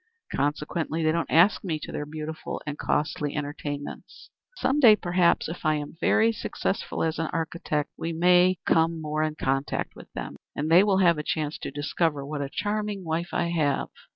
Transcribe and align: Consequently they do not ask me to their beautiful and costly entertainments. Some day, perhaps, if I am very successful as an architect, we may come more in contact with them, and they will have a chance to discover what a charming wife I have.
Consequently 0.35 1.03
they 1.03 1.09
do 1.09 1.13
not 1.19 1.27
ask 1.29 1.63
me 1.63 1.77
to 1.77 1.91
their 1.91 2.07
beautiful 2.07 2.59
and 2.65 2.75
costly 2.79 3.35
entertainments. 3.35 4.31
Some 4.55 4.79
day, 4.79 4.95
perhaps, 4.95 5.47
if 5.47 5.63
I 5.63 5.75
am 5.75 5.93
very 6.01 6.31
successful 6.31 7.03
as 7.03 7.19
an 7.19 7.27
architect, 7.31 7.91
we 7.99 8.11
may 8.11 8.57
come 8.65 8.99
more 8.99 9.21
in 9.21 9.35
contact 9.35 9.95
with 9.95 10.11
them, 10.13 10.37
and 10.55 10.71
they 10.71 10.83
will 10.83 10.97
have 10.97 11.19
a 11.19 11.23
chance 11.23 11.59
to 11.59 11.69
discover 11.69 12.25
what 12.25 12.41
a 12.41 12.49
charming 12.49 13.03
wife 13.05 13.29
I 13.31 13.49
have. 13.51 13.89